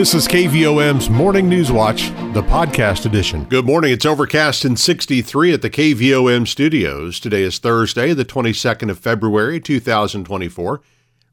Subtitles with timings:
[0.00, 3.44] This is KVOM's Morning News Watch, the podcast edition.
[3.44, 3.92] Good morning.
[3.92, 7.20] It's overcast and 63 at the KVOM studios.
[7.20, 10.80] Today is Thursday, the 22nd of February, 2024.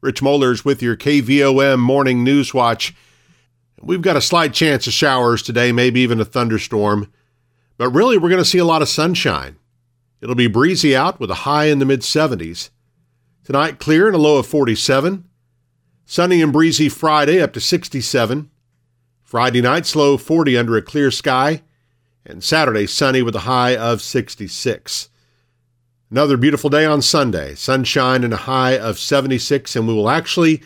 [0.02, 2.94] Rich Mollers with your KVOM Morning News Watch.
[3.82, 7.10] We've got a slight chance of showers today, maybe even a thunderstorm,
[7.78, 9.56] but really we're going to see a lot of sunshine.
[10.20, 12.70] It'll be breezy out with a high in the mid 70s.
[13.46, 15.24] Tonight, clear and a low of 47.
[16.06, 18.52] Sunny and breezy Friday up to 67.
[19.28, 21.62] Friday night, slow 40 under a clear sky.
[22.26, 25.10] And Saturday, sunny with a high of 66.
[26.10, 27.54] Another beautiful day on Sunday.
[27.54, 29.76] Sunshine and a high of 76.
[29.76, 30.64] And we will actually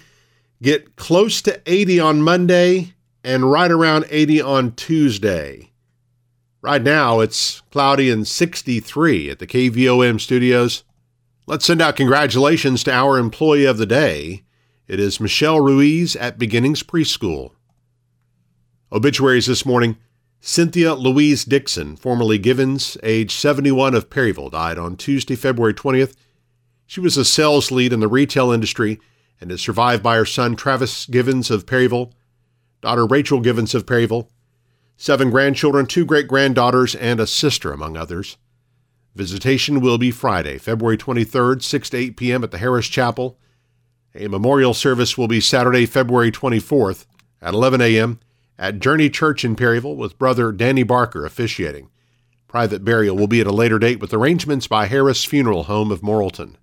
[0.61, 2.93] get close to 80 on Monday
[3.23, 5.71] and right around 80 on Tuesday.
[6.62, 10.84] Right now, it's cloudy and 63 at the KVOM studios.
[11.48, 14.43] Let's send out congratulations to our employee of the day.
[14.87, 17.53] It is Michelle Ruiz at Beginnings Preschool.
[18.93, 19.95] Obituaries this morning
[20.41, 26.13] Cynthia Louise Dixon, formerly Givens, age 71 of Perryville, died on Tuesday, February 20th.
[26.87, 28.99] She was a sales lead in the retail industry
[29.39, 32.11] and is survived by her son Travis Givens of Perryville,
[32.81, 34.29] daughter Rachel Givens of Perryville,
[34.98, 38.35] seven grandchildren, two great granddaughters, and a sister, among others.
[39.15, 42.43] Visitation will be Friday, February 23rd, 6 to 8 p.m.
[42.43, 43.39] at the Harris Chapel.
[44.15, 47.05] A memorial service will be Saturday, February 24th
[47.41, 48.20] at 11 a.m
[48.62, 51.90] at Journey Church in Perryville with Brother Danny Barker officiating.
[52.48, 56.01] Private burial will be at a later date with arrangements by Harris Funeral Home of
[56.01, 56.57] Morrilton.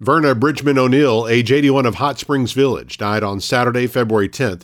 [0.00, 4.62] Verna Bridgman O'Neill, age 81 of Hot Springs Village, died on Saturday, February 10th.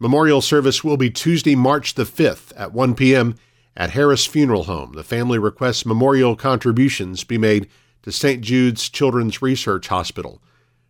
[0.00, 3.36] Memorial service will be Tuesday, March the 5th at 1 p.m.
[3.76, 4.94] at Harris Funeral Home.
[4.94, 7.68] The family requests memorial contributions be made
[8.02, 8.42] to St.
[8.42, 10.42] Jude's Children's Research Hospital.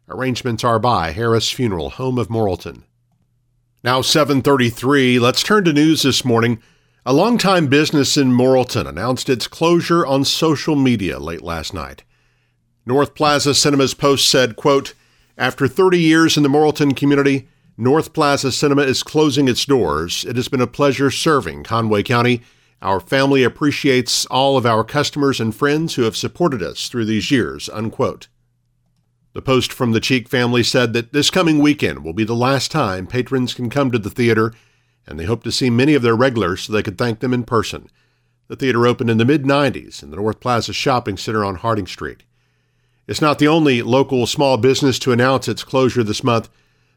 [0.08, 2.84] Arrangements are by Harris Funeral Home of Morrilton.
[3.84, 6.60] Now 7:33, let's turn to news this morning.
[7.04, 12.04] A longtime business in Morrilton announced its closure on social media late last night.
[12.86, 14.94] North Plaza Cinema's post said, quote,
[15.36, 20.24] "After 30 years in the Morrilton community, North Plaza Cinema is closing its doors.
[20.28, 22.42] It has been a pleasure serving Conway County.
[22.82, 27.32] Our family appreciates all of our customers and friends who have supported us through these
[27.32, 28.28] years." Unquote.
[29.34, 32.70] The post from the Cheek family said that this coming weekend will be the last
[32.70, 34.52] time patrons can come to the theater,
[35.06, 37.44] and they hope to see many of their regulars so they could thank them in
[37.44, 37.88] person.
[38.48, 41.86] The theater opened in the mid 90s in the North Plaza Shopping Center on Harding
[41.86, 42.24] Street.
[43.06, 46.50] It's not the only local small business to announce its closure this month.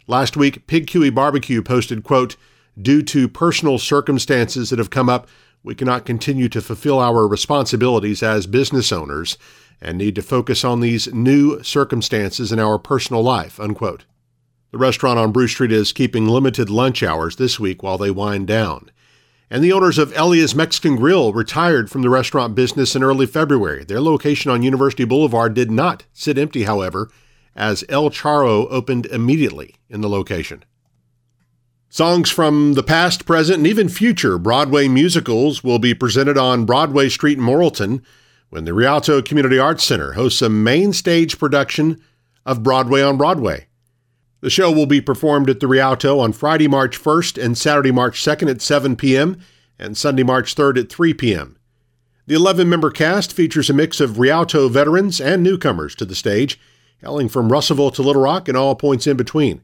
[0.05, 2.35] Last week, Pig Cuey Barbecue posted, quote,
[2.79, 5.29] Due to personal circumstances that have come up,
[5.63, 9.37] we cannot continue to fulfill our responsibilities as business owners
[9.85, 13.59] and need to focus on these new circumstances in our personal life.
[13.59, 14.05] Unquote.
[14.71, 18.47] The restaurant on Bruce Street is keeping limited lunch hours this week while they wind
[18.47, 18.91] down.
[19.49, 23.85] And the owners of Elia's Mexican Grill retired from the restaurant business in early February.
[23.85, 27.09] Their location on University Boulevard did not sit empty, however,
[27.55, 30.65] as El Charo opened immediately in the location.
[31.87, 37.07] Songs from the past, present, and even future Broadway musicals will be presented on Broadway
[37.07, 38.03] Street in Morrilton
[38.55, 42.01] when the Rialto Community Arts Center hosts a main stage production
[42.45, 43.67] of Broadway on Broadway.
[44.39, 48.23] The show will be performed at the Rialto on Friday, March 1st and Saturday, March
[48.23, 49.41] 2nd at 7 p.m.
[49.77, 51.57] and Sunday, March 3rd at 3 p.m.
[52.27, 56.57] The 11 member cast features a mix of Rialto veterans and newcomers to the stage,
[56.99, 59.61] hailing from Russellville to Little Rock and all points in between.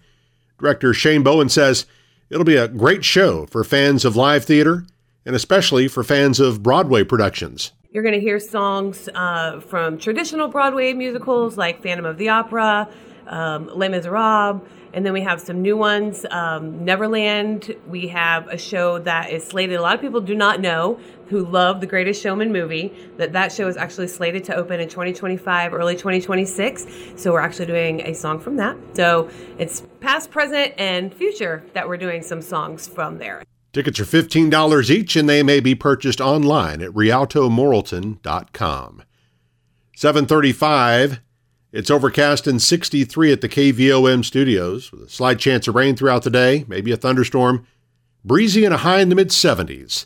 [0.59, 1.85] Director Shane Bowen says
[2.29, 4.85] it'll be a great show for fans of live theater
[5.25, 7.71] and especially for fans of Broadway productions.
[7.93, 12.87] You're going to hear songs uh, from traditional Broadway musicals like Phantom of the Opera,
[13.27, 14.61] um, Les Miserables,
[14.93, 16.25] and then we have some new ones.
[16.31, 17.75] Um, Neverland.
[17.87, 19.77] We have a show that is slated.
[19.77, 23.51] A lot of people do not know who love the Greatest Showman movie that that
[23.51, 26.87] show is actually slated to open in 2025, early 2026.
[27.17, 28.77] So we're actually doing a song from that.
[28.93, 33.43] So it's past, present, and future that we're doing some songs from there.
[33.73, 39.03] Tickets are $15 each and they may be purchased online at rialtomorrilton.com.
[39.95, 41.21] 735.
[41.71, 46.23] It's overcast and 63 at the KVOM studios with a slight chance of rain throughout
[46.23, 47.65] the day, maybe a thunderstorm.
[48.25, 50.05] Breezy and a high in the mid 70s.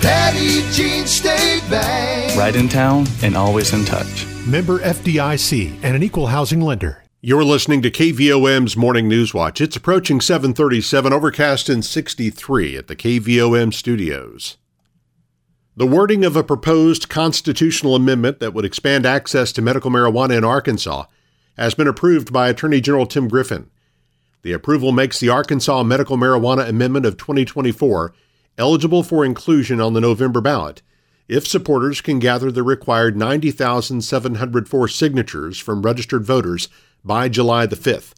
[0.00, 2.34] Petit Jean State Bank.
[2.36, 4.26] Right in town and always in touch.
[4.46, 7.04] Member FDIC and an equal housing lender.
[7.20, 9.60] You're listening to KVOM's Morning News Watch.
[9.60, 14.56] It's approaching 737, overcast and 63 at the KVOM studios.
[15.76, 20.44] The wording of a proposed constitutional amendment that would expand access to medical marijuana in
[20.44, 21.04] Arkansas
[21.58, 23.70] has been approved by Attorney General Tim Griffin.
[24.40, 28.14] The approval makes the Arkansas Medical Marijuana Amendment of 2024
[28.58, 30.82] eligible for inclusion on the November ballot
[31.30, 36.68] if supporters can gather the required 90,704 signatures from registered voters
[37.04, 38.14] by July the 5th.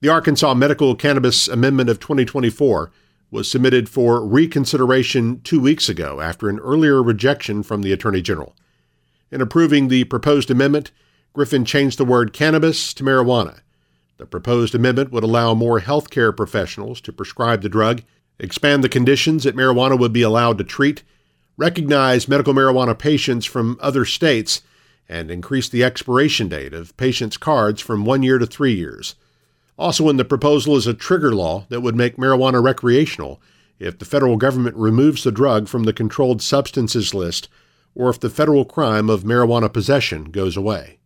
[0.00, 2.90] The Arkansas Medical Cannabis Amendment of 2024
[3.30, 8.56] was submitted for reconsideration two weeks ago after an earlier rejection from the Attorney General.
[9.30, 10.92] In approving the proposed amendment,
[11.34, 13.60] Griffin changed the word cannabis to marijuana.
[14.16, 18.02] The proposed amendment would allow more healthcare professionals to prescribe the drug
[18.40, 21.02] expand the conditions that marijuana would be allowed to treat,
[21.56, 24.62] recognize medical marijuana patients from other states,
[25.08, 29.14] and increase the expiration date of patients' cards from one year to three years.
[29.78, 33.40] Also, in the proposal is a trigger law that would make marijuana recreational
[33.78, 37.48] if the federal government removes the drug from the controlled substances list
[37.94, 40.99] or if the federal crime of marijuana possession goes away.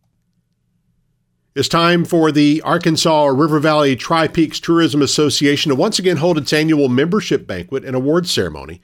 [1.55, 6.37] It's time for the Arkansas River Valley Tri Peaks Tourism Association to once again hold
[6.37, 8.81] its annual membership banquet and awards ceremony.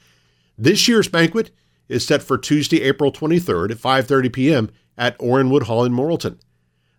[0.57, 1.51] This year's banquet
[1.89, 4.71] is set for Tuesday, April 23rd at 5:30 p.m.
[4.97, 6.39] at Orenwood Hall in Morrilton.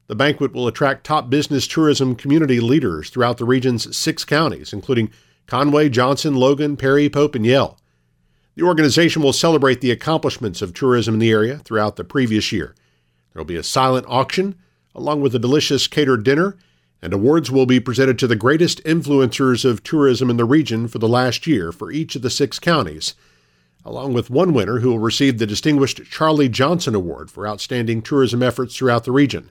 [0.08, 5.10] The banquet will attract top business tourism community leaders throughout the region's six counties, including
[5.46, 7.78] Conway, Johnson, Logan, Perry, Pope, and Yell.
[8.56, 12.74] The organization will celebrate the accomplishments of tourism in the area throughout the previous year.
[13.32, 14.56] There will be a silent auction
[14.94, 16.56] along with a delicious catered dinner,
[17.00, 20.98] and awards will be presented to the greatest influencers of tourism in the region for
[20.98, 23.14] the last year for each of the six counties,
[23.84, 28.42] along with one winner who will receive the distinguished Charlie Johnson Award for outstanding tourism
[28.42, 29.50] efforts throughout the region.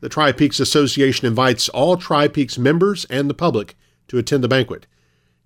[0.00, 3.74] The Tri Peaks Association invites all Tri Peaks members and the public
[4.08, 4.86] to attend the banquet.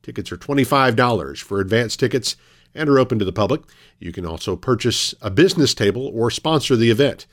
[0.02, 2.34] Tickets are $25 for advance tickets
[2.74, 3.62] and are open to the public.
[4.00, 7.26] You can also purchase a business table or sponsor the event.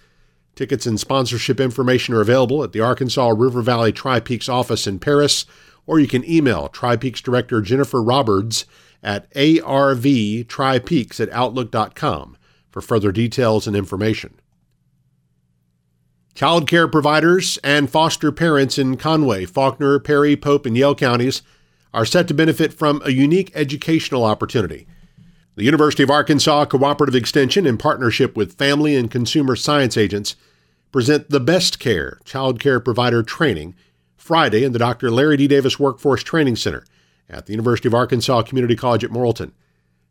[0.56, 5.00] Tickets and sponsorship information are available at the Arkansas River Valley Tri Peaks office in
[5.00, 5.46] Paris,
[5.86, 8.66] or you can email Tri Peaks Director Jennifer Roberts
[9.04, 12.38] at arvtripeaks at outlook.com
[12.72, 14.40] for further details and information.
[16.34, 21.42] Child care providers and foster parents in Conway, Faulkner, Perry, Pope, and Yell counties
[21.94, 24.88] are set to benefit from a unique educational opportunity.
[25.56, 30.36] The University of Arkansas Cooperative Extension, in partnership with family and consumer science agents,
[30.96, 33.76] present the Best Care Child Care Provider Training
[34.16, 35.12] Friday in the Dr.
[35.12, 35.46] Larry D.
[35.46, 36.86] Davis Workforce Training Center
[37.30, 39.52] at the University of Arkansas Community College at Morrilton.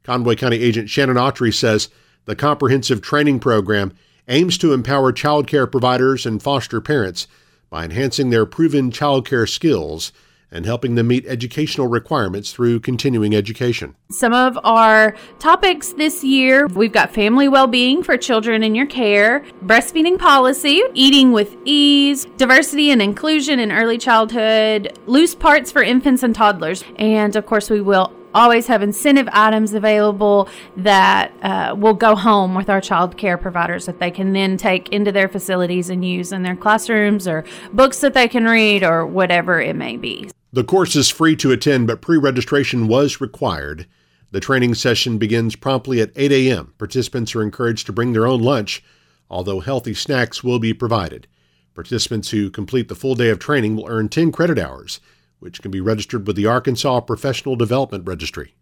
[0.02, 1.88] Conway County Agent Shannon Autry says
[2.26, 3.94] the comprehensive training program
[4.28, 7.28] aims to empower child care providers and foster parents
[7.70, 10.12] by enhancing their proven child care skills
[10.55, 13.95] and helping them meet educational requirements through continuing education.
[14.11, 18.87] Some of our topics this year we've got family well being for children in your
[18.87, 25.83] care, breastfeeding policy, eating with ease, diversity and inclusion in early childhood, loose parts for
[25.83, 31.75] infants and toddlers, and of course, we will always have incentive items available that uh,
[31.77, 35.29] will go home with our child care providers that they can then take into their
[35.29, 39.77] facilities and use in their classrooms or books that they can read or whatever it
[39.77, 40.29] may be.
[40.55, 43.89] The course is free to attend, but pre registration was required.
[44.31, 46.75] The training session begins promptly at 8 a.m.
[46.79, 48.81] Participants are encouraged to bring their own lunch,
[49.29, 51.27] although healthy snacks will be provided.
[51.75, 55.01] Participants who complete the full day of training will earn 10 credit hours,
[55.41, 58.55] which can be registered with the Arkansas Professional Development Registry.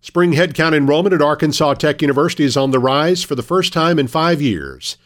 [0.00, 4.00] Spring headcount enrollment at Arkansas Tech University is on the rise for the first time
[4.00, 4.96] in five years.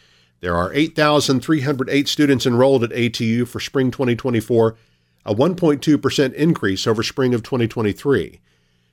[0.40, 4.78] There are 8,308 students enrolled at ATU for spring 2024
[5.26, 8.40] a 1.2% increase over spring of 2023.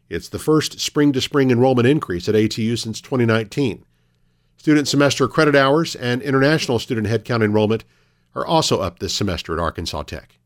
[0.10, 3.86] It's the first spring to spring enrollment increase at ATU since 2019.
[4.58, 7.84] Student semester credit hours and international student headcount enrollment
[8.36, 10.38] are also up this semester at Arkansas Tech.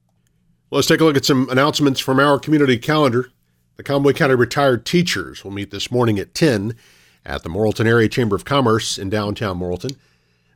[0.71, 3.31] Let's take a look at some announcements from our community calendar.
[3.75, 6.75] The Conway County retired teachers will meet this morning at 10
[7.25, 9.95] at the Morrilton Area Chamber of Commerce in downtown Morrilton.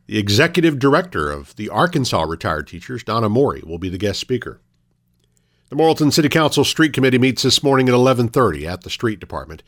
[0.05, 4.61] The executive director of the Arkansas Retired Teachers, Donna Morey, will be the guest speaker.
[5.69, 9.61] The Morrilton City Council Street Committee meets this morning at 11:30 at the Street Department.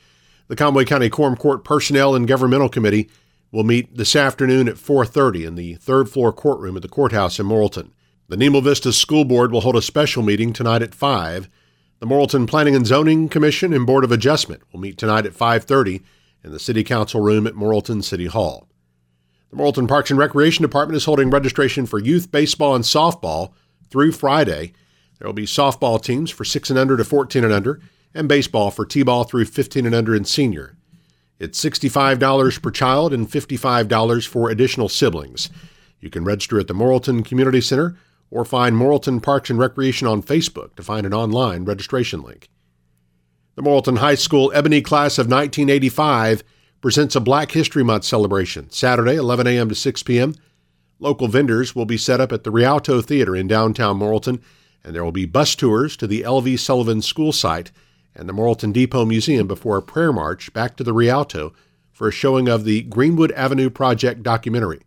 [0.48, 3.10] The Conway County Quorum Court Personnel and Governmental Committee
[3.51, 7.46] will meet this afternoon at 4:30 in the third floor courtroom at the courthouse in
[7.46, 7.91] Morrilton.
[8.29, 11.50] The Nemo Vista School Board will hold a special meeting tonight at 5
[12.01, 16.01] the Morrilton Planning and Zoning Commission and Board of Adjustment will meet tonight at 5:30
[16.43, 18.67] in the City Council room at Morrilton City Hall.
[19.51, 23.51] The Morrilton Parks and Recreation Department is holding registration for youth baseball and softball
[23.91, 24.74] through Friday.
[25.22, 27.80] There will be softball teams for 6 and under to 14 and under
[28.12, 30.75] and baseball for T-ball through 15 and under and senior.
[31.38, 35.51] It's $65 per child and $55 for additional siblings.
[36.00, 37.96] You can register at the Morrilton Community Center
[38.32, 42.50] or find Morrilton Parks and Recreation on Facebook to find an online registration link.
[43.54, 46.44] The Morrilton High School Ebony Class of 1985
[46.82, 49.70] presents a Black History Month celebration Saturday, 11 a.m.
[49.70, 50.34] to 6 p.m.
[50.98, 54.42] Local vendors will be set up at the Rialto Theater in downtown Morrilton,
[54.84, 56.58] and there will be bus tours to the L.V.
[56.58, 57.72] Sullivan School site
[58.16, 61.54] and the Morrilton Depot Museum before a prayer march back to the Rialto
[61.92, 64.82] for a showing of the Greenwood Avenue Project documentary.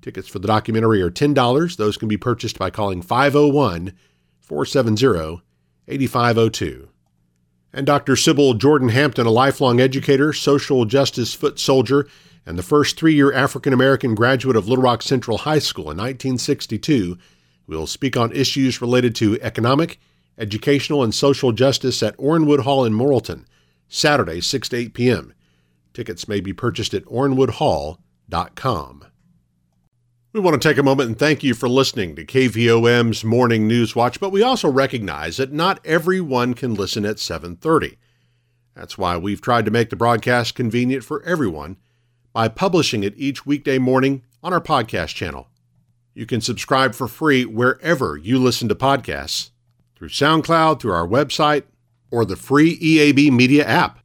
[0.00, 1.76] Tickets for the documentary are $10.
[1.76, 3.92] Those can be purchased by calling 501
[4.40, 5.42] 470
[5.88, 6.88] 8502.
[7.72, 8.16] And Dr.
[8.16, 12.08] Sybil Jordan Hampton, a lifelong educator, social justice foot soldier,
[12.46, 15.98] and the first three year African American graduate of Little Rock Central High School in
[15.98, 17.18] 1962,
[17.66, 19.98] will speak on issues related to economic,
[20.38, 23.44] educational, and social justice at Orenwood Hall in Morrilton,
[23.88, 25.34] Saturday, 6 to 8 p.m.
[25.92, 29.06] Tickets may be purchased at orenwoodhall.com.
[30.32, 33.96] We want to take a moment and thank you for listening to KVOM's Morning News
[33.96, 37.96] Watch, but we also recognize that not everyone can listen at 7:30.
[38.74, 41.78] That's why we've tried to make the broadcast convenient for everyone
[42.34, 45.48] by publishing it each weekday morning on our podcast channel.
[46.16, 49.50] You can subscribe for free wherever you listen to podcasts,
[49.94, 51.64] through SoundCloud, through our website,
[52.10, 53.98] or the free EAB Media app.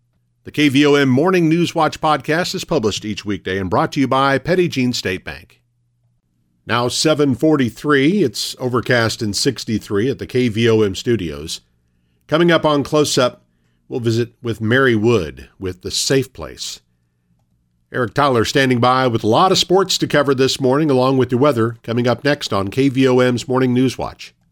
[0.43, 4.37] The KVOM Morning News Watch podcast is published each weekday and brought to you by
[4.39, 5.61] Petit Jean State Bank.
[6.65, 11.61] Now 743, it's overcast and 63 at the KVOM studios.
[12.27, 13.45] Coming up on Close Up,
[13.87, 16.81] we'll visit with Mary Wood with The Safe Place.
[17.93, 21.29] Eric Tyler standing by with a lot of sports to cover this morning, along with
[21.29, 24.33] the weather, coming up next on KVOM's Morning News Watch.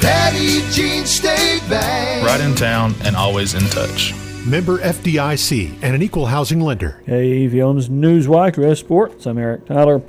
[0.00, 2.24] Petit Jean State Bank.
[2.24, 4.14] Right in town and always in touch.
[4.46, 7.02] Member FDIC and an equal housing lender.
[7.04, 9.26] Hey, KVOM's Newswatch, Rest Sports.
[9.26, 10.00] I'm Eric Tyler.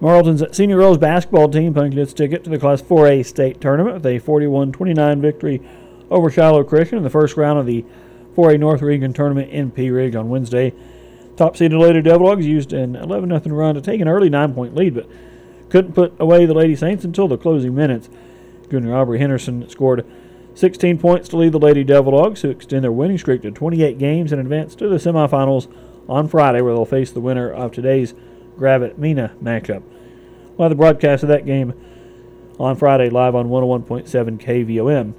[0.00, 4.06] Morrilton's senior girls basketball team punched its ticket to the Class 4A state tournament with
[4.06, 5.60] a 41 29 victory
[6.10, 7.84] over Shiloh Christian in the first round of the
[8.36, 10.72] 4A North Region tournament in Pea Ridge on Wednesday.
[11.36, 14.74] Top seeded Lady Devil used an 11 0 run to take an early nine point
[14.74, 15.08] lead, but
[15.68, 18.08] couldn't put away the Lady Saints until the closing minutes.
[18.70, 20.06] Junior Aubrey Henderson scored
[20.54, 23.98] 16 points to lead the Lady Devil Dogs, who extend their winning streak to 28
[23.98, 25.72] games and advance to the semifinals
[26.08, 28.14] on Friday, where they'll face the winner of today's
[28.56, 29.82] Gravette Mena matchup.
[30.56, 31.72] We'll have the broadcast of that game
[32.58, 35.14] on Friday live on 101.7 KVOM.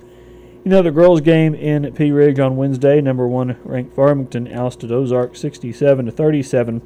[0.70, 5.36] Know, the girls' game in Pea Ridge on Wednesday, number one ranked Farmington ousted Ozark
[5.36, 6.82] 67 to 37.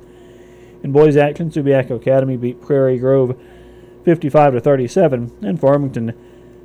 [0.84, 3.38] In boys' action, Subiaco Academy beat Prairie Grove
[4.06, 6.14] 55 to 37, and Farmington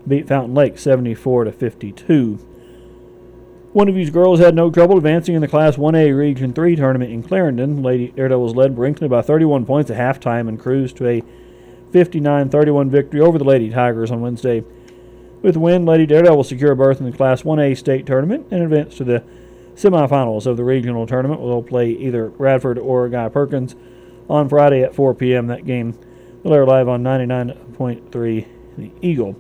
[0.09, 2.39] beat Fountain Lake 74 to 52.
[3.75, 7.83] Wonderview's girls had no trouble advancing in the Class 1A Region 3 tournament in Clarendon.
[7.83, 11.23] Lady Daredevils led Brinkley by 31 points at halftime and cruised to a
[11.93, 14.65] 59 31 victory over the Lady Tigers on Wednesday.
[15.43, 18.47] With the win, Lady Daredevil will secure a berth in the Class 1A state tournament
[18.51, 19.23] and advance to the
[19.75, 23.77] semifinals of the regional tournament, where they'll play either Radford or Guy Perkins
[24.29, 25.47] on Friday at 4 p.m.
[25.47, 25.97] That game
[26.43, 28.47] will air live on 99.3
[28.77, 29.37] The Eagle.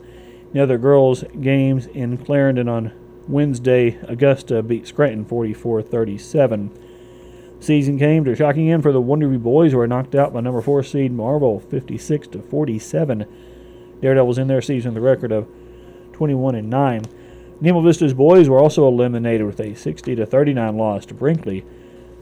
[0.52, 2.93] The other girls' games in Clarendon on
[3.28, 6.71] Wednesday, Augusta beat Scranton 44 37.
[7.61, 10.40] Season came to a shocking end for the Wonderview boys, who were knocked out by
[10.40, 13.26] number four seed Marble 56 to 47.
[14.00, 15.49] Daredevils in their season with a record of
[16.12, 17.05] 21 and 9.
[17.61, 21.64] Nemo Vista's boys were also eliminated with a 60 to 39 loss to Brinkley.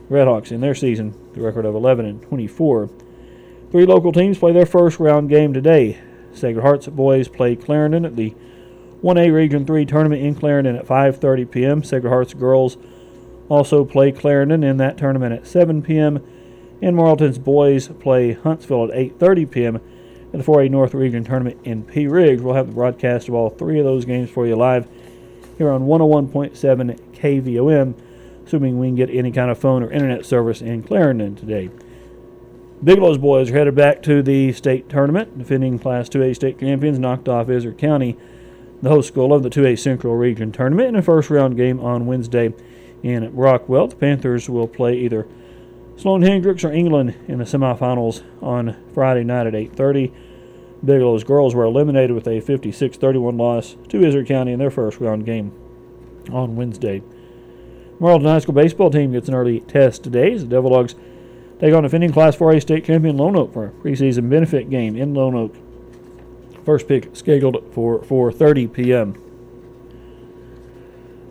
[0.09, 2.89] Redhawks in their season, the record of 11 and 24.
[3.71, 5.99] Three local teams play their first round game today.
[6.37, 8.33] Sacred Hearts boys play Clarendon at the
[9.03, 11.83] 1A Region 3 tournament in Clarendon at 5:30 p.m.
[11.83, 12.77] Sacred Hearts girls
[13.49, 16.25] also play Clarendon in that tournament at 7 p.m.
[16.81, 19.75] And Morrilton's boys play Huntsville at 8:30 p.m.
[20.33, 22.41] in the 4A North Region tournament in Pea Ridge.
[22.41, 24.87] We'll have the broadcast of all three of those games for you live
[25.57, 27.95] here on 101.7 KVOM,
[28.45, 31.69] assuming we can get any kind of phone or internet service in Clarendon today.
[32.83, 35.35] Bigelow's boys are headed back to the state tournament.
[35.35, 38.15] Defending Class 2A state champions knocked off Izard County,
[38.83, 42.05] the host school of the 2A Central Region tournament, in a first round game on
[42.05, 42.53] Wednesday
[43.01, 43.87] in Rockwell.
[43.87, 45.27] The Panthers will play either
[45.95, 50.11] Sloan-Hendrix or England in the semifinals on Friday night at 8:30.
[50.85, 55.25] Bigelow's girls were eliminated with a 56-31 loss to Izard County in their first round
[55.25, 55.51] game
[56.31, 57.01] on Wednesday.
[57.99, 60.93] Morrilton High School baseball team gets an early test today as the Devil Dogs
[61.59, 65.55] take on defending Class 4A state champion Lonoke for a preseason benefit game in Lonoke.
[66.65, 69.15] First pick scheduled for 4:30 p.m.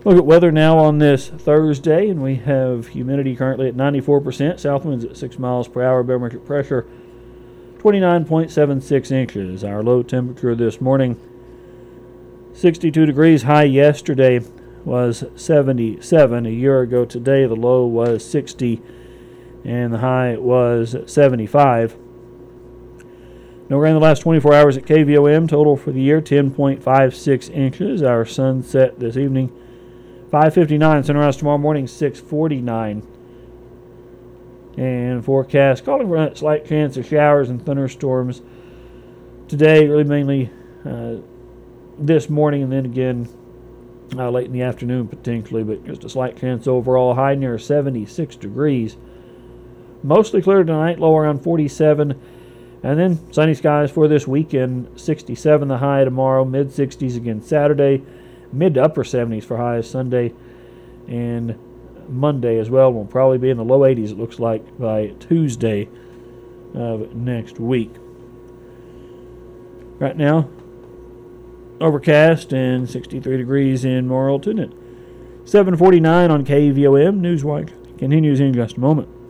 [0.03, 4.85] Look at weather now on this Thursday, and we have humidity currently at 94%, south
[4.85, 6.87] winds at 6 miles per hour, barometric pressure
[7.79, 9.63] 29.76 inches.
[9.63, 11.19] Our low temperature this morning
[12.53, 14.39] 62 degrees, high yesterday
[14.83, 16.45] was 77.
[16.45, 18.81] A year ago today, the low was 60
[19.67, 21.97] and the high was 75.
[23.69, 25.49] No rain in the last 24 hours at KVOM.
[25.49, 28.01] Total for the year 10.56 inches.
[28.01, 29.51] Our sunset this evening
[30.31, 31.03] 5:59.
[31.03, 33.03] Sunrise tomorrow morning 6:49.
[34.77, 38.41] And forecast calling for a slight chance of showers and thunderstorms
[39.49, 40.49] today, really mainly
[40.85, 41.15] uh,
[41.99, 43.27] this morning, and then again
[44.15, 47.15] uh, late in the afternoon potentially, but just a slight chance overall.
[47.15, 48.95] High near 76 degrees.
[50.03, 52.19] Mostly clear tonight, low around 47.
[52.83, 58.03] And then sunny skies for this weekend 67 the high tomorrow, mid 60s again Saturday,
[58.53, 60.33] mid to upper 70s for highs Sunday
[61.07, 61.57] and
[62.07, 62.93] Monday as well.
[62.93, 65.89] We'll probably be in the low 80s, it looks like, by Tuesday
[66.73, 67.91] of next week.
[69.99, 70.47] Right now,
[71.81, 74.69] overcast and 63 degrees in Morrilton at
[75.47, 77.19] 749 on KVOM.
[77.19, 79.09] Newswatch continues in just a moment.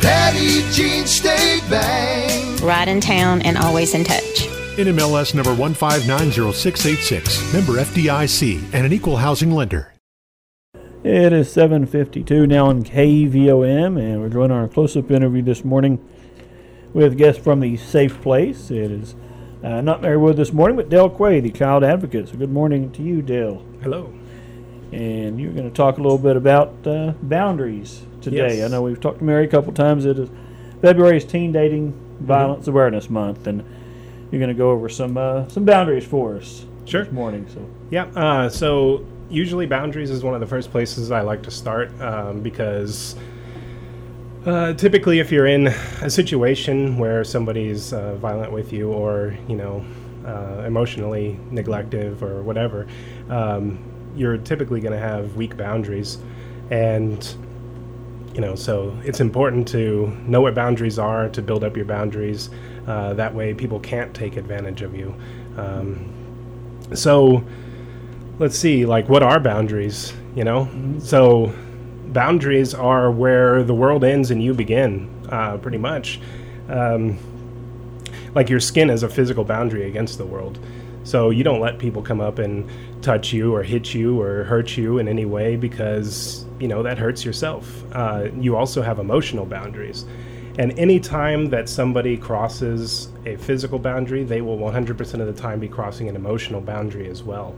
[0.00, 2.62] Petit Jean State Bank.
[2.62, 4.48] Right in town and always in touch.
[4.76, 9.92] NMLS number 1590686, member FDIC, and an equal housing lender.
[11.02, 15.98] It is 7:52 now on KVOM, and we're doing our close-up interview this morning
[16.92, 18.70] with guests from the Safe Place.
[18.70, 19.14] It is
[19.62, 22.28] uh, not Mary Wood this morning, but Dale Quaid, the child advocate.
[22.28, 23.62] So good morning to you, Dale.
[23.82, 24.12] Hello.
[24.92, 28.58] And you're going to talk a little bit about uh, boundaries today.
[28.58, 28.68] Yes.
[28.68, 30.04] I know we've talked to Mary a couple times.
[30.04, 30.28] It is
[30.82, 33.62] February is Teen Dating Violence Awareness Month, and
[34.30, 37.04] you're going to go over some uh, some boundaries for us Sure.
[37.04, 37.46] this morning.
[37.52, 38.06] So Yeah.
[38.16, 42.40] Uh, so usually boundaries is one of the first places I like to start um,
[42.40, 43.14] because
[44.44, 49.56] uh, typically if you're in a situation where somebody's uh, violent with you or you
[49.56, 49.84] know
[50.26, 52.86] uh, emotionally neglective or whatever,
[53.28, 53.78] um,
[54.16, 56.18] you're typically going to have weak boundaries,
[56.70, 57.34] and
[58.34, 62.50] you know so it's important to know what boundaries are to build up your boundaries.
[62.86, 65.14] Uh, that way, people can't take advantage of you.
[65.56, 66.12] Um,
[66.94, 67.44] so
[68.40, 70.68] let's see like what are boundaries you know
[70.98, 71.52] so
[72.06, 76.20] boundaries are where the world ends and you begin uh, pretty much
[76.68, 77.18] um,
[78.34, 80.58] like your skin is a physical boundary against the world
[81.04, 82.68] so you don't let people come up and
[83.02, 86.98] touch you or hit you or hurt you in any way because you know that
[86.98, 90.04] hurts yourself uh, you also have emotional boundaries
[90.58, 95.60] and any time that somebody crosses a physical boundary, they will 100% of the time
[95.60, 97.54] be crossing an emotional boundary as well.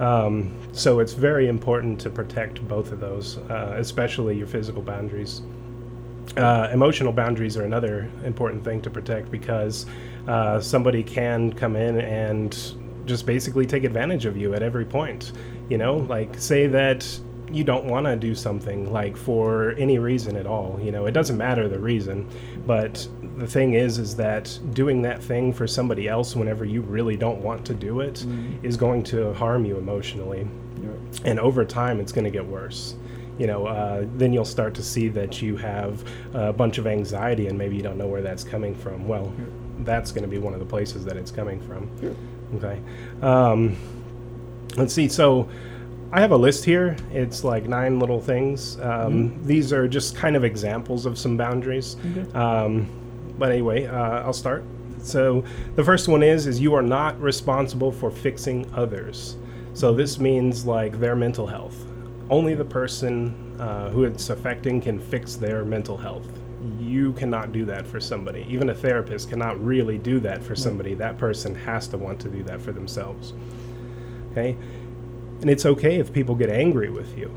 [0.00, 5.42] Um, so it's very important to protect both of those, uh, especially your physical boundaries.
[6.36, 9.86] Uh, emotional boundaries are another important thing to protect because
[10.26, 12.74] uh, somebody can come in and
[13.06, 15.32] just basically take advantage of you at every point.
[15.68, 17.06] You know, like say that
[17.50, 20.80] you don't want to do something like for any reason at all.
[20.82, 22.28] You know, it doesn't matter the reason,
[22.66, 27.16] but the thing is, is that doing that thing for somebody else whenever you really
[27.16, 28.26] don't want to do it
[28.62, 30.48] is going to harm you emotionally,
[31.24, 32.96] and over time, it's going to get worse.
[33.38, 37.48] You know, uh, then you'll start to see that you have a bunch of anxiety,
[37.48, 39.08] and maybe you don't know where that's coming from.
[39.08, 39.32] Well,
[39.80, 41.90] that's going to be one of the places that it's coming from.
[42.56, 42.80] Okay.
[43.22, 43.76] Um,
[44.76, 45.08] let's see.
[45.08, 45.48] So
[46.12, 46.96] I have a list here.
[47.12, 48.78] It's like nine little things.
[48.80, 51.96] Um, These are just kind of examples of some boundaries.
[52.34, 52.88] Um,
[53.36, 54.62] but anyway, uh, I'll start.
[55.02, 55.42] So
[55.74, 59.36] the first one is is you are not responsible for fixing others.
[59.72, 61.84] So this means like their mental health.
[62.30, 66.26] Only the person uh, who it's affecting can fix their mental health.
[66.80, 68.46] You cannot do that for somebody.
[68.48, 70.94] Even a therapist cannot really do that for somebody.
[70.94, 73.34] That person has to want to do that for themselves.
[74.32, 74.56] Okay?
[75.42, 77.30] And it's okay if people get angry with you.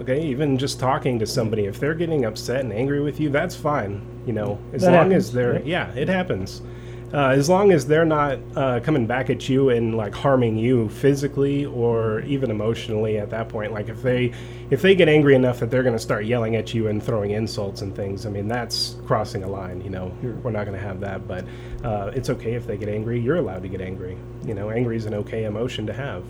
[0.00, 3.54] Okay, even just talking to somebody, if they're getting upset and angry with you, that's
[3.54, 4.04] fine.
[4.26, 6.62] You know, as That long happens, as they're, yeah, it happens.
[7.12, 10.88] Uh, as long as they're not uh, coming back at you and like harming you
[10.90, 13.72] physically or even emotionally at that point.
[13.72, 14.32] Like if they,
[14.70, 17.32] if they get angry enough that they're going to start yelling at you and throwing
[17.32, 19.80] insults and things, I mean that's crossing a line.
[19.80, 21.26] You know, we're not going to have that.
[21.26, 21.44] But
[21.84, 23.20] uh, it's okay if they get angry.
[23.20, 24.16] You're allowed to get angry.
[24.44, 26.24] You know, angry is an okay emotion to have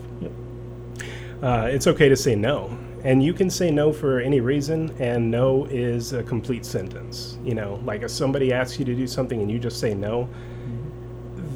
[1.41, 2.77] uh, it's okay to say no.
[3.03, 7.39] And you can say no for any reason, and no is a complete sentence.
[7.43, 10.29] You know, like if somebody asks you to do something and you just say no,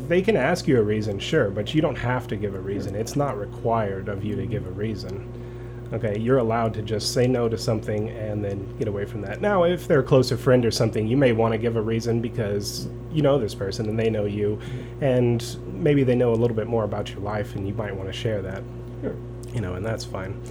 [0.08, 2.96] they can ask you a reason, sure, but you don't have to give a reason.
[2.96, 5.32] It's not required of you to give a reason.
[5.94, 9.40] Okay, you're allowed to just say no to something and then get away from that.
[9.40, 12.22] Now, if they're a closer friend or something, you may want to give a reason
[12.22, 14.60] because you know this person and they know you,
[15.02, 18.10] and maybe they know a little bit more about your life and you might want
[18.10, 18.64] to share that
[19.02, 19.16] Sure.
[19.54, 20.42] you know, and that's fine.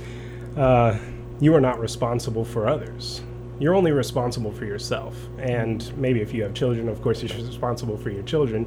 [0.57, 0.97] Uh,
[1.41, 3.21] you are not responsible for others.
[3.59, 5.17] You're only responsible for yourself.
[5.39, 8.67] And maybe if you have children, of course, you're responsible for your children.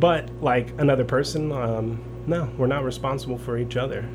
[0.00, 4.08] But like another person, um, no, we're not responsible for each other.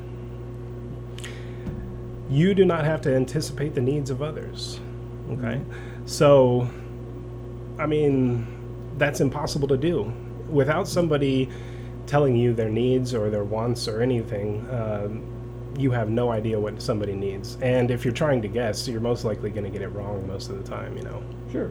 [2.28, 4.80] You do not have to anticipate the needs of others.
[5.30, 5.62] Okay?
[6.04, 6.68] So,
[7.78, 8.46] I mean,
[8.98, 10.12] that's impossible to do.
[10.48, 11.48] Without somebody
[12.06, 15.22] telling you their needs or their wants or anything, um,
[15.78, 17.58] you have no idea what somebody needs.
[17.60, 20.50] And if you're trying to guess, you're most likely going to get it wrong most
[20.50, 21.22] of the time, you know.
[21.52, 21.70] Sure.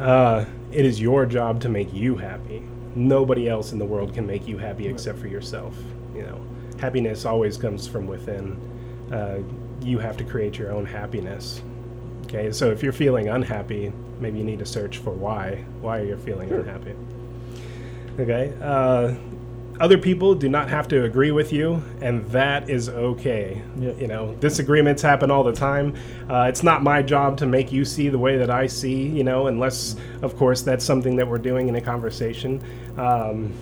[0.00, 2.62] Uh, it is your job to make you happy.
[2.94, 5.76] Nobody else in the world can make you happy except for yourself.
[6.14, 6.44] You know,
[6.78, 8.58] happiness always comes from within.
[9.12, 9.38] Uh,
[9.84, 11.62] you have to create your own happiness.
[12.24, 15.64] Okay, so if you're feeling unhappy, maybe you need to search for why.
[15.80, 16.94] Why are you feeling unhappy?
[18.18, 18.52] Okay.
[18.60, 19.14] Uh,
[19.82, 23.60] other people do not have to agree with you, and that is okay.
[23.76, 25.96] You know, disagreements happen all the time.
[26.30, 29.24] Uh, it's not my job to make you see the way that I see, you
[29.24, 32.62] know, unless, of course, that's something that we're doing in a conversation.
[32.96, 33.52] Um,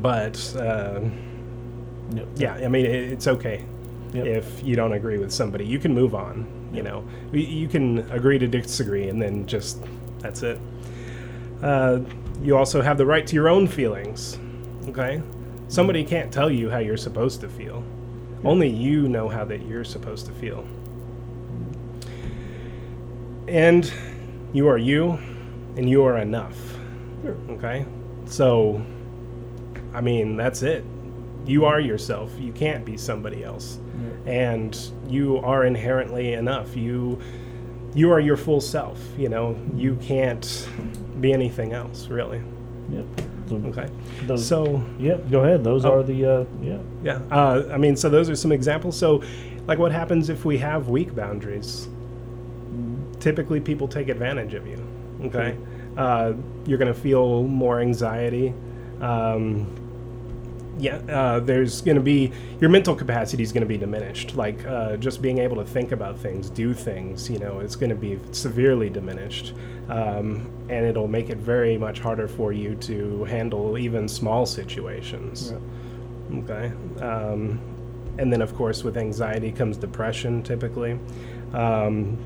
[0.00, 1.00] but, uh,
[2.36, 3.64] yeah, I mean, it, it's okay
[4.14, 5.66] if you don't agree with somebody.
[5.66, 7.04] You can move on, you know.
[7.32, 9.82] You- You can agree to disagree, and then just,
[10.20, 10.60] that's it.
[11.64, 11.98] Uh,
[12.42, 14.38] you also have the right to your own feelings.
[14.88, 15.22] Okay?
[15.68, 17.82] Somebody can't tell you how you're supposed to feel.
[18.44, 20.66] Only you know how that you're supposed to feel.
[23.48, 23.92] And
[24.52, 25.18] you are you,
[25.76, 26.56] and you are enough.
[27.50, 27.84] Okay?
[28.26, 28.84] So,
[29.92, 30.84] I mean, that's it.
[31.46, 32.32] You are yourself.
[32.38, 33.78] You can't be somebody else.
[34.26, 34.76] And
[35.08, 36.76] you are inherently enough.
[36.76, 37.20] You
[37.94, 39.58] you are your full self, you know.
[39.74, 40.68] You can't
[41.18, 42.42] be anything else, really.
[42.90, 43.06] Yep.
[43.52, 43.88] Okay.
[44.26, 45.62] Those- so, yeah, Go ahead.
[45.64, 45.92] Those Oh.
[45.94, 46.78] are the uh, yeah.
[47.02, 47.20] yeah.
[47.30, 48.96] Uh, I mean, so those are some examples.
[48.96, 49.22] So,
[49.66, 51.88] like, what happens if we have weak boundaries?
[53.20, 54.78] Typically, people take advantage of you.
[55.24, 55.56] Okay.
[55.96, 56.34] Uh,
[56.66, 58.52] you're going to feel more anxiety.
[59.00, 59.66] Um,
[60.78, 64.34] yeah, uh, there's going to be your mental capacity is going to be diminished.
[64.34, 67.90] Like uh, just being able to think about things, do things, you know, it's going
[67.90, 69.54] to be severely diminished,
[69.88, 75.54] um, and it'll make it very much harder for you to handle even small situations.
[76.34, 77.58] Okay, um,
[78.18, 80.42] and then of course with anxiety comes depression.
[80.42, 80.98] Typically,
[81.54, 82.18] um,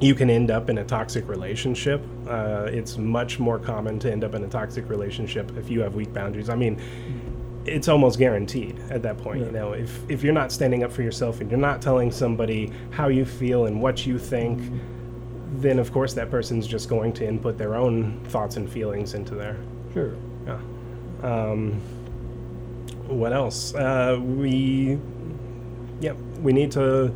[0.00, 2.02] you can end up in a toxic relationship.
[2.28, 5.94] Uh, it's much more common to end up in a toxic relationship if you have
[5.94, 6.48] weak boundaries.
[6.48, 6.80] I mean,
[7.68, 9.44] it's almost guaranteed at that point.
[9.44, 12.72] You know, if if you're not standing up for yourself and you're not telling somebody
[12.90, 14.60] how you feel and what you think,
[15.54, 19.34] then of course that person's just going to input their own thoughts and feelings into
[19.34, 19.56] there.
[19.92, 20.14] Sure.
[20.46, 20.60] Yeah.
[21.22, 21.80] Um,
[23.06, 23.74] what else?
[23.74, 24.98] Uh, we,
[26.00, 27.12] yeah, we need to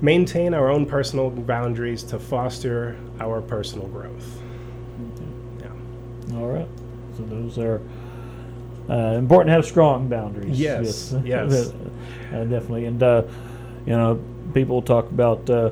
[0.00, 4.40] maintain our own personal boundaries to foster our personal growth.
[5.60, 6.36] Yeah.
[6.36, 6.68] All right.
[7.16, 7.80] So those are
[8.88, 10.58] uh, important to have strong boundaries.
[10.58, 11.72] Yes, yes.
[12.32, 12.86] uh, definitely.
[12.86, 13.22] And uh,
[13.86, 15.70] you know, people talk about uh,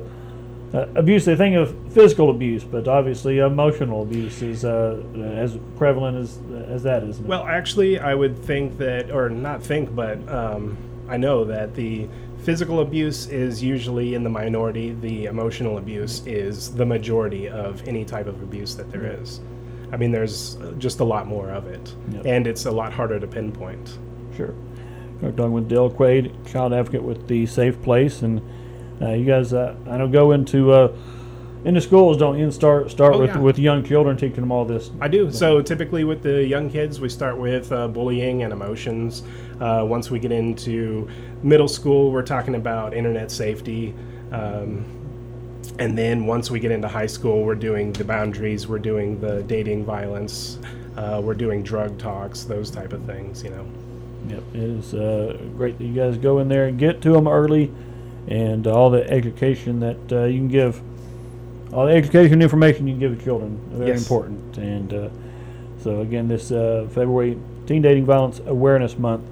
[0.73, 1.25] uh, abuse.
[1.25, 5.01] They think of physical abuse, but obviously emotional abuse is uh,
[5.35, 7.19] as prevalent as as that is.
[7.19, 12.07] Well, actually, I would think that, or not think, but um, I know that the
[12.39, 14.93] physical abuse is usually in the minority.
[14.93, 19.39] The emotional abuse is the majority of any type of abuse that there is.
[19.93, 22.25] I mean, there's just a lot more of it, Yep.
[22.25, 23.99] and it's a lot harder to pinpoint.
[24.35, 24.53] Sure.
[25.21, 28.41] We're talking with Dale Quaid, child advocate with the Safe Place, and
[29.01, 30.91] uh, you guys, uh, I know, go into uh,
[31.63, 32.43] into schools, don't you?
[32.45, 33.37] And start start Oh, with yeah.
[33.39, 34.89] with young children, teaching them all this.
[34.99, 35.31] I do.
[35.31, 39.21] So typically with the young kids, we start with uh, bullying and emotions.
[39.61, 41.07] Uh, once we get into
[41.43, 43.93] middle school, we're talking about internet safety.
[44.31, 44.83] Um,
[45.79, 49.43] and then once we get into high school, we're doing the boundaries, we're doing the
[49.43, 50.57] dating violence,
[50.97, 53.65] uh, we're doing drug talks, those type of things, you know.
[54.29, 57.27] Yep, it is uh, great that you guys go in there and get to them
[57.27, 57.71] early,
[58.27, 60.81] and all the education that uh, you can give,
[61.73, 64.01] all the education and information you can give the children, are very Yes.
[64.01, 64.57] important.
[64.57, 65.09] And uh,
[65.79, 69.23] so again, this uh, February Teen Dating Violence Awareness Month,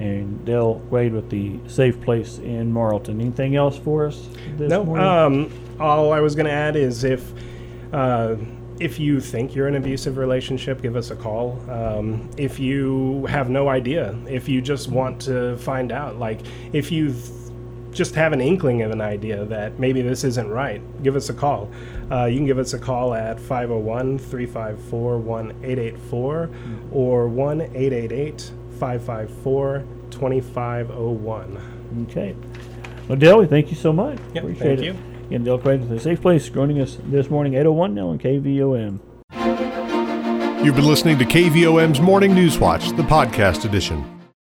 [0.00, 3.20] and Dale Quaid with the Safe Place in Morrilton.
[3.20, 5.06] Anything else for us this no, morning?
[5.06, 7.32] um, all I was going to add is if
[7.92, 8.36] uh,
[8.80, 11.60] if you think you're in an abusive relationship, give us a call.
[11.70, 16.40] Um, if you have no idea, if you just want to find out, like
[16.72, 17.14] if you
[17.92, 21.34] just have an inkling of an idea that maybe this isn't right, give us a
[21.34, 21.70] call.
[22.10, 26.50] Uh, you can give us a call at 501 354 1884
[26.92, 32.06] or 1 888 554 2501.
[32.10, 32.34] Okay.
[33.08, 34.18] Well, Dale, we thank you so much.
[34.34, 34.84] Yep, Appreciate thank it.
[34.84, 34.96] you.
[35.26, 38.98] Again, Dale Quaid with the Safe Place joining us this morning, 801 now on KVOM.
[40.64, 44.19] You've been listening to KVOM's Morning News Watch, the podcast edition.